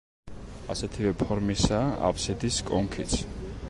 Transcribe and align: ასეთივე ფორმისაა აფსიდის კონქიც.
ასეთივე 0.75 1.11
ფორმისაა 1.21 1.93
აფსიდის 2.11 2.63
კონქიც. 2.73 3.19